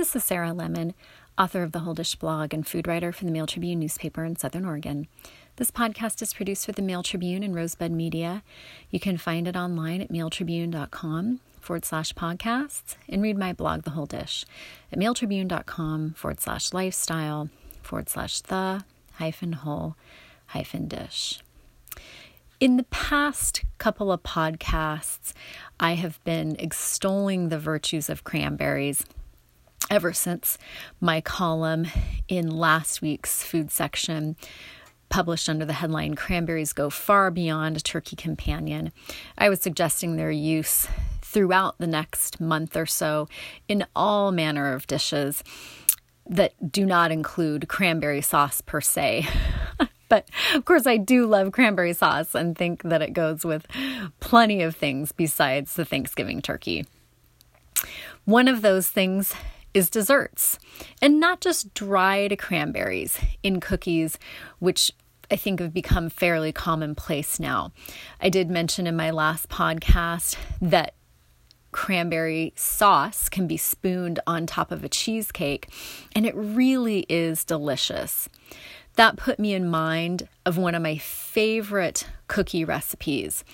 [0.00, 0.94] This is Sarah Lemon,
[1.36, 4.34] author of the Whole Dish blog and food writer for the Mail Tribune newspaper in
[4.34, 5.08] Southern Oregon.
[5.56, 8.42] This podcast is produced for the Mail Tribune and Rosebud Media.
[8.90, 13.90] You can find it online at mailtribune.com forward slash podcasts and read my blog, The
[13.90, 14.46] Whole Dish,
[14.90, 17.50] at mailtribune.com forward slash lifestyle
[17.82, 18.82] forward slash the
[19.16, 19.96] hyphen whole
[20.46, 21.40] hyphen dish.
[22.58, 25.34] In the past couple of podcasts,
[25.78, 29.04] I have been extolling the virtues of cranberries
[29.90, 30.56] ever since
[31.00, 31.86] my column
[32.28, 34.36] in last week's food section
[35.08, 38.92] published under the headline Cranberries Go Far Beyond Turkey Companion.
[39.36, 40.86] I was suggesting their use
[41.20, 43.28] throughout the next month or so
[43.68, 45.42] in all manner of dishes
[46.28, 49.28] that do not include cranberry sauce per se.
[50.10, 53.64] But of course, I do love cranberry sauce and think that it goes with
[54.18, 56.84] plenty of things besides the Thanksgiving turkey.
[58.24, 59.32] One of those things
[59.74, 60.58] is desserts,
[61.00, 64.18] and not just dried cranberries in cookies,
[64.58, 64.92] which
[65.30, 67.72] I think have become fairly commonplace now.
[68.20, 70.94] I did mention in my last podcast that
[71.72, 75.68] cranberry sauce can be spooned on top of a cheesecake,
[76.14, 78.28] and it really is delicious.
[78.96, 83.44] That put me in mind of one of my favorite cookie recipes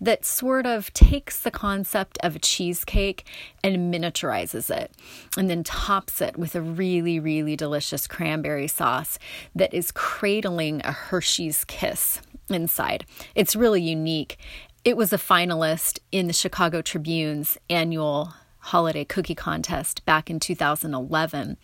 [0.00, 3.26] that sort of takes the concept of a cheesecake
[3.62, 4.92] and miniaturizes it
[5.36, 9.18] and then tops it with a really, really delicious cranberry sauce
[9.54, 13.04] that is cradling a Hershey's kiss inside.
[13.34, 14.38] It's really unique.
[14.84, 21.56] It was a finalist in the Chicago Tribune's annual holiday cookie contest back in 2011,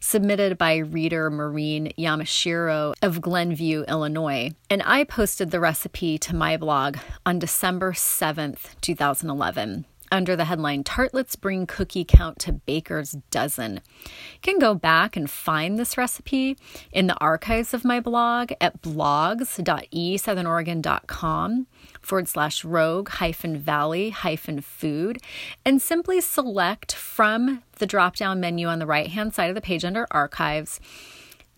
[0.00, 4.50] submitted by reader Maureen Yamashiro of Glenview, Illinois.
[4.70, 10.84] And I posted the recipe to my blog on December 7th, 2011 under the headline
[10.84, 13.80] Tartlets Bring Cookie Count to Baker's Dozen.
[14.04, 16.58] You can go back and find this recipe
[16.92, 21.66] in the archives of my blog at blogs.esouthernoregon.com
[22.02, 25.18] forward slash rogue hyphen valley hyphen food
[25.64, 29.60] and simply select from the drop down menu on the right hand side of the
[29.60, 30.80] page under archives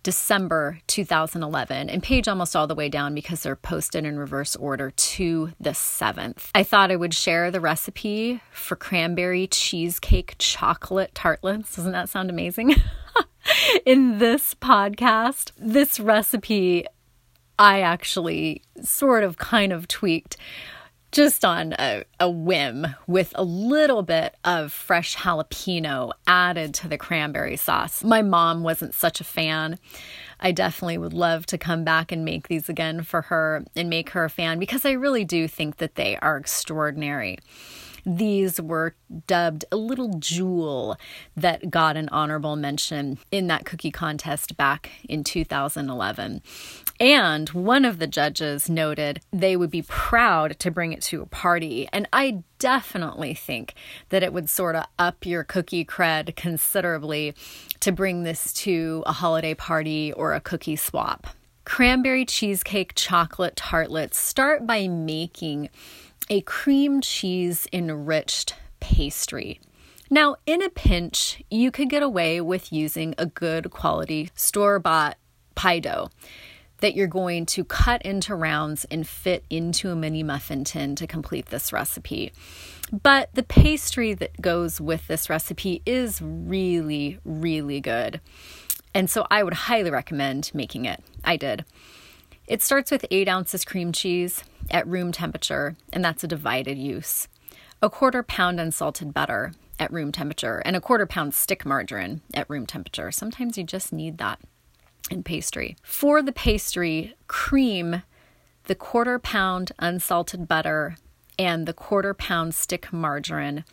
[0.05, 4.91] December 2011 and page almost all the way down because they're posted in reverse order
[4.91, 6.51] to the 7th.
[6.55, 11.75] I thought I would share the recipe for cranberry cheesecake chocolate tartlets.
[11.75, 12.75] Doesn't that sound amazing?
[13.87, 16.85] in this podcast, this recipe
[17.59, 20.37] I actually sort of kind of tweaked
[21.15, 26.99] just on a, a, whim with a little bit of fresh jalapeno added to the
[26.99, 28.03] cranberry sauce.
[28.03, 29.79] My mom wasn't such a fan.
[30.41, 34.11] I definitely would love to come back and make these again for her and make
[34.11, 37.39] her a fan because I really do think that they are extraordinary.
[38.07, 38.95] These were
[39.27, 40.97] dubbed a little jewel
[41.37, 46.43] that got an honorable mention in that cookie contest back in 2011.
[47.01, 51.27] And one of the judges noted they would be proud to bring it to a
[51.27, 51.89] party.
[51.93, 53.75] And I definitely think
[54.11, 57.35] that it would sort of up your cookie cred considerably
[57.81, 61.27] to bring this to a holiday party or a cookie swap.
[61.65, 65.71] Cranberry cheesecake chocolate tartlets start by making
[66.29, 69.61] a cream cheese enriched pastry.
[70.11, 75.17] Now, in a pinch, you could get away with using a good quality store bought
[75.55, 76.11] pie dough
[76.79, 81.07] that you're going to cut into rounds and fit into a mini muffin tin to
[81.07, 82.33] complete this recipe.
[82.93, 88.21] But the pastry that goes with this recipe is really, really good.
[88.93, 91.03] And so I would highly recommend making it.
[91.25, 91.65] I did.
[92.47, 97.27] It starts with eight ounces cream cheese at room temperature, and that's a divided use.
[97.81, 102.49] A quarter pound unsalted butter at room temperature, and a quarter pound stick margarine at
[102.49, 103.11] room temperature.
[103.11, 104.41] Sometimes you just need that
[105.11, 105.77] in pastry.
[105.83, 108.03] For the pastry, cream
[108.65, 110.97] the quarter pound unsalted butter
[111.39, 113.65] and the quarter pound stick margarine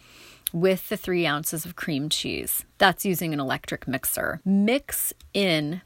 [0.53, 2.65] with the three ounces of cream cheese.
[2.77, 4.41] That's using an electric mixer.
[4.43, 5.81] Mix in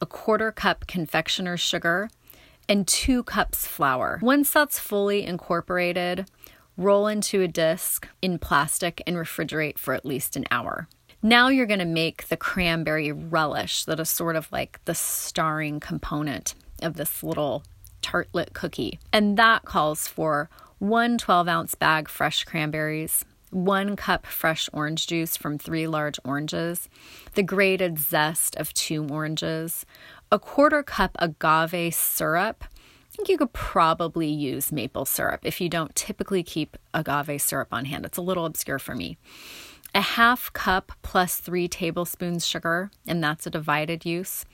[0.00, 2.08] a quarter cup confectioner's sugar,
[2.68, 4.18] and two cups flour.
[4.22, 6.28] Once that's fully incorporated,
[6.76, 10.88] roll into a disc in plastic and refrigerate for at least an hour.
[11.22, 15.80] Now you're going to make the cranberry relish that is sort of like the starring
[15.80, 17.64] component of this little
[18.02, 19.00] tartlet cookie.
[19.12, 23.24] And that calls for one 12 ounce bag fresh cranberries,
[23.56, 26.90] one cup fresh orange juice from three large oranges,
[27.32, 29.86] the grated zest of two oranges,
[30.30, 32.64] a quarter cup agave syrup.
[32.64, 37.68] I think you could probably use maple syrup if you don't typically keep agave syrup
[37.72, 38.04] on hand.
[38.04, 39.16] It's a little obscure for me.
[39.96, 44.44] a half cup plus three tablespoons sugar, and that's a divided use,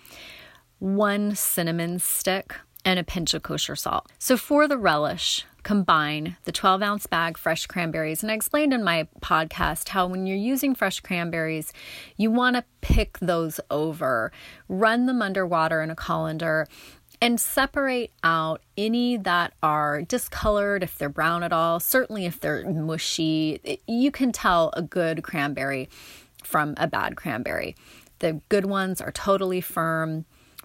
[0.78, 2.54] one cinnamon stick,
[2.84, 4.10] and a pinch of kosher salt.
[4.18, 8.22] So for the relish, combine the 12 ounce bag fresh cranberries.
[8.22, 11.72] And I explained in my podcast how when you're using fresh cranberries,
[12.16, 14.32] you want to pick those over,
[14.68, 16.66] run them underwater in a colander.
[17.20, 21.78] And separate out any that are discolored if they're brown at all.
[21.78, 25.88] Certainly, if they're mushy, you can tell a good cranberry
[26.42, 27.76] from a bad cranberry.
[28.18, 30.24] The good ones are totally firm,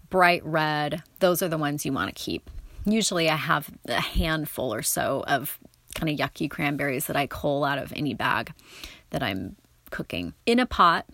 [0.09, 1.03] bright red.
[1.19, 2.49] Those are the ones you want to keep.
[2.89, 5.59] Usually I have a handful or so of
[5.93, 8.53] kind of yucky cranberries that I cull out of any bag
[9.09, 9.57] that I'm
[9.89, 10.33] cooking.
[10.45, 11.05] In a pot,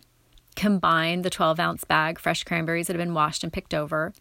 [0.56, 4.14] combine the 12 ounce bag fresh cranberries that have been washed and picked over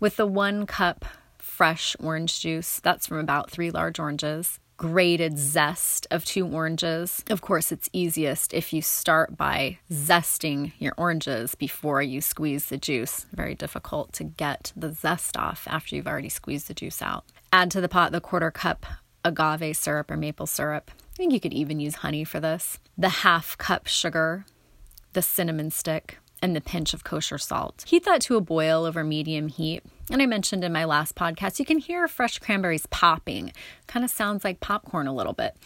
[0.00, 1.04] with the one cup
[1.38, 2.80] fresh orange juice.
[2.80, 7.24] That's from about three large oranges grated zest of two oranges.
[7.30, 12.76] Of course, it's easiest if you start by zesting your oranges before you squeeze the
[12.76, 13.24] juice.
[13.32, 17.24] Very difficult to get the zest off after you've already squeezed the juice out.
[17.50, 18.84] Add to the pot the quarter cup
[19.24, 20.90] agave syrup or maple syrup.
[21.14, 22.78] I think you could even use honey for this.
[22.98, 24.44] The half cup sugar,
[25.14, 27.86] the cinnamon stick, and the pinch of kosher salt.
[27.86, 29.82] Heat that to a boil over medium heat.
[30.10, 33.52] And I mentioned in my last podcast, you can hear fresh cranberries popping.
[33.86, 35.56] Kind of sounds like popcorn a little bit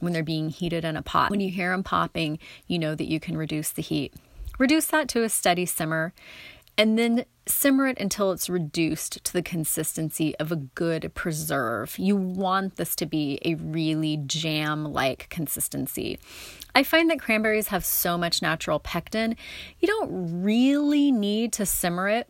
[0.00, 1.30] when they're being heated in a pot.
[1.30, 4.14] When you hear them popping, you know that you can reduce the heat.
[4.58, 6.12] Reduce that to a steady simmer
[6.76, 11.98] and then simmer it until it's reduced to the consistency of a good preserve.
[11.98, 16.20] You want this to be a really jam like consistency.
[16.76, 19.36] I find that cranberries have so much natural pectin,
[19.80, 22.28] you don't really need to simmer it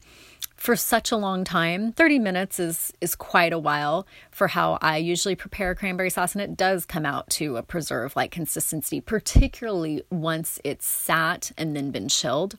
[0.59, 1.93] for such a long time.
[1.93, 6.43] 30 minutes is is quite a while for how I usually prepare cranberry sauce and
[6.43, 11.91] it does come out to a preserve like consistency, particularly once it's sat and then
[11.91, 12.59] been chilled.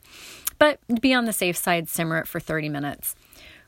[0.58, 3.14] But be on the safe side, simmer it for 30 minutes.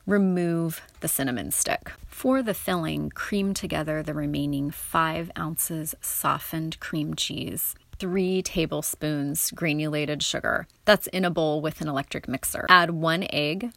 [0.05, 1.91] Remove the cinnamon stick.
[2.07, 10.21] For the filling, cream together the remaining five ounces softened cream cheese three tablespoons granulated
[10.21, 10.67] sugar.
[10.83, 12.65] That's in a bowl with an electric mixer.
[12.67, 13.71] Add one egg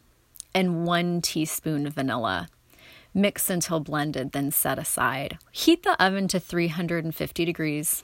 [0.53, 2.47] and one teaspoon vanilla.
[3.13, 5.37] Mix until blended, then set aside.
[5.51, 8.03] Heat the oven to 350 degrees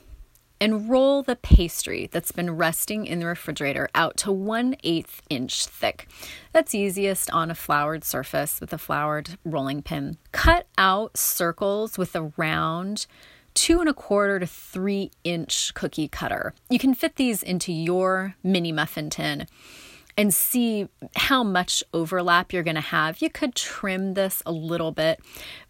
[0.64, 5.66] and roll the pastry that's been resting in the refrigerator out to 1 8 inch
[5.66, 6.08] thick.
[6.54, 10.18] That's easiest on a floured surface with a floured rolling pin.
[10.32, 13.08] Cut out circles with a round
[13.54, 16.54] two and a quarter to three inch cookie cutter.
[16.70, 19.48] You can fit these into your mini muffin tin
[20.18, 23.22] and see how much overlap you're going to have.
[23.22, 25.20] You could trim this a little bit,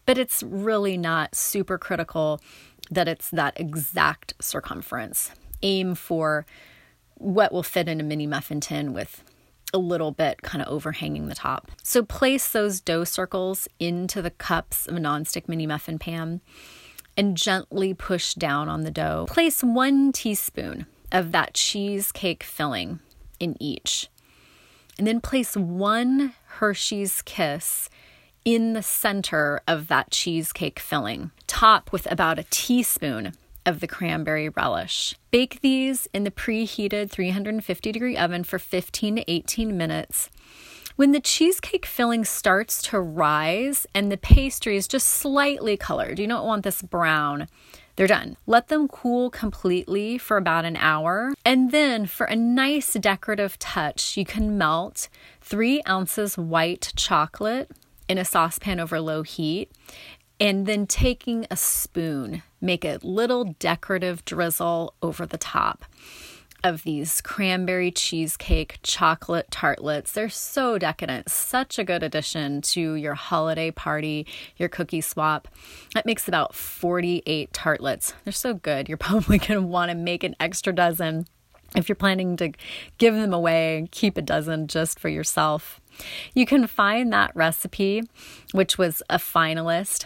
[0.05, 2.41] but it's really not super critical
[2.91, 5.31] that it's that exact circumference.
[5.61, 6.45] Aim for
[7.15, 9.23] what will fit in a mini muffin tin with
[9.73, 11.71] a little bit kind of overhanging the top.
[11.81, 16.41] So place those dough circles into the cups of a nonstick mini muffin pan
[17.17, 19.25] and gently push down on the dough.
[19.27, 22.99] Place one teaspoon of that cheesecake filling
[23.39, 24.09] in each.
[24.97, 27.89] And then place one Hershey's Kiss
[28.45, 31.31] in the center of that cheesecake filling.
[31.47, 33.33] Top with about a teaspoon
[33.65, 35.15] of the cranberry relish.
[35.31, 40.29] Bake these in the preheated 350 degree oven for 15 to 18 minutes.
[40.95, 46.27] When the cheesecake filling starts to rise and the pastry is just slightly colored, you
[46.27, 47.47] don't want this brown.
[47.95, 48.37] They're done.
[48.47, 51.33] Let them cool completely for about an hour.
[51.45, 55.09] And then, for a nice decorative touch, you can melt
[55.41, 57.69] three ounces white chocolate
[58.09, 59.71] in a saucepan over low heat.
[60.39, 65.85] And then taking a spoon, make a little decorative drizzle over the top
[66.63, 70.11] of these cranberry cheesecake chocolate tartlets.
[70.11, 74.25] They're so decadent, such a good addition to your holiday party,
[74.57, 75.47] your cookie swap.
[75.93, 78.13] That makes about 48 tartlets.
[78.23, 78.87] They're so good.
[78.87, 81.27] You're probably going to want to make an extra dozen.
[81.75, 82.51] If you're planning to
[82.97, 85.81] give them away, keep a dozen just for yourself.
[86.33, 88.03] You can find that recipe,
[88.51, 90.05] which was a finalist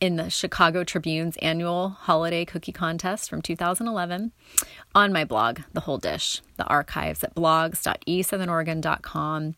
[0.00, 4.30] in the Chicago Tribune's annual holiday cookie contest from 2011
[4.94, 9.56] on my blog, The Whole Dish, the archives at blogs.esouthernoregon.com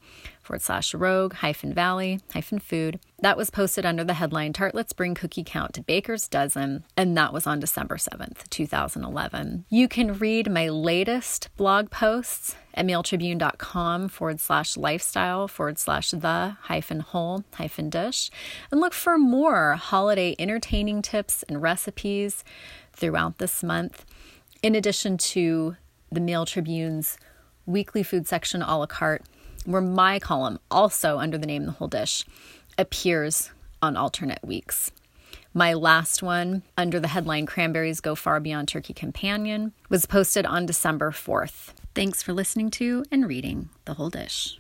[0.51, 2.99] forward slash rogue hyphen valley hyphen food.
[3.21, 7.33] That was posted under the headline Tartlets Bring Cookie Count to Baker's Dozen, and that
[7.33, 9.65] was on December 7th, 2011.
[9.69, 16.57] You can read my latest blog posts at mailtribune.com forward slash lifestyle forward slash the
[16.63, 18.29] hyphen whole hyphen dish
[18.73, 22.43] and look for more holiday entertaining tips and recipes
[22.93, 24.05] throughout this month,
[24.65, 25.77] in addition to
[26.11, 27.19] the Mail Tribune's
[27.67, 29.23] weekly food section a la carte,
[29.65, 32.25] where my column, also under the name The Whole Dish,
[32.79, 33.51] appears
[33.83, 34.91] on alternate weeks.
[35.53, 40.67] My last one, under the headline Cranberries Go Far Beyond Turkey Companion, was posted on
[40.67, 41.73] December 4th.
[41.95, 44.59] Thanks for listening to and reading The Whole Dish.